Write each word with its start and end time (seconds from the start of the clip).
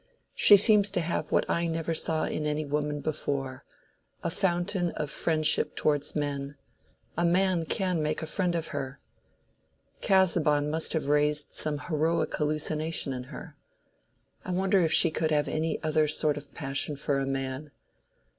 She 0.35 0.57
seems 0.57 0.89
to 0.97 0.99
have 0.99 1.31
what 1.31 1.47
I 1.47 1.67
never 1.67 1.93
saw 1.93 2.23
in 2.25 2.47
any 2.47 2.65
woman 2.65 3.01
before—a 3.01 4.29
fountain 4.31 4.89
of 4.93 5.11
friendship 5.11 5.75
towards 5.75 6.15
men—a 6.15 7.23
man 7.23 7.65
can 7.67 8.01
make 8.01 8.23
a 8.23 8.25
friend 8.25 8.55
of 8.55 8.69
her. 8.69 8.99
Casaubon 10.01 10.71
must 10.71 10.93
have 10.93 11.05
raised 11.05 11.53
some 11.53 11.77
heroic 11.77 12.33
hallucination 12.35 13.13
in 13.13 13.25
her. 13.25 13.55
I 14.43 14.49
wonder 14.53 14.79
if 14.79 14.91
she 14.91 15.11
could 15.11 15.29
have 15.29 15.47
any 15.47 15.79
other 15.83 16.07
sort 16.07 16.35
of 16.35 16.55
passion 16.55 16.95
for 16.95 17.19
a 17.19 17.27
man? 17.27 17.69